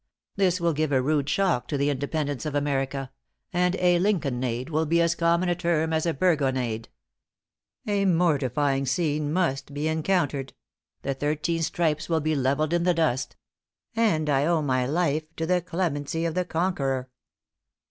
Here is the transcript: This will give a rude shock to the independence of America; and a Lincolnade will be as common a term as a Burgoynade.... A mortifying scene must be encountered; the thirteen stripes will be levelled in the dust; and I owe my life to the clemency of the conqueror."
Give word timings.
This 0.35 0.59
will 0.59 0.73
give 0.73 0.91
a 0.91 0.99
rude 0.99 1.29
shock 1.29 1.67
to 1.67 1.77
the 1.77 1.91
independence 1.91 2.43
of 2.47 2.55
America; 2.55 3.11
and 3.53 3.75
a 3.75 3.99
Lincolnade 3.99 4.71
will 4.71 4.87
be 4.87 4.99
as 4.99 5.13
common 5.13 5.47
a 5.47 5.53
term 5.53 5.93
as 5.93 6.07
a 6.07 6.13
Burgoynade.... 6.15 6.87
A 7.85 8.05
mortifying 8.05 8.87
scene 8.87 9.31
must 9.31 9.75
be 9.75 9.87
encountered; 9.87 10.53
the 11.03 11.13
thirteen 11.13 11.61
stripes 11.61 12.09
will 12.09 12.19
be 12.19 12.33
levelled 12.35 12.73
in 12.73 12.81
the 12.81 12.95
dust; 12.95 13.35
and 13.95 14.27
I 14.27 14.47
owe 14.47 14.63
my 14.63 14.87
life 14.87 15.35
to 15.35 15.45
the 15.45 15.61
clemency 15.61 16.25
of 16.25 16.33
the 16.33 16.45
conqueror." 16.45 17.11